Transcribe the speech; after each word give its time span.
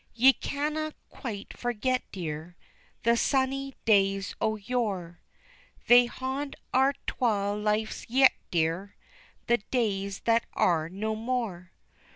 Ye 0.15 0.33
canna 0.33 0.95
quite 1.09 1.55
forget, 1.55 2.01
dear, 2.11 2.55
The 3.03 3.15
sunny 3.15 3.75
days 3.85 4.33
o' 4.41 4.55
yore, 4.55 5.19
They 5.85 6.07
haud 6.07 6.55
our 6.73 6.93
twa 7.05 7.53
lives 7.53 8.07
yet, 8.09 8.33
dear, 8.49 8.95
The 9.45 9.57
days 9.59 10.21
that 10.21 10.47
are 10.55 10.89
no 10.89 11.15
more. 11.15 11.71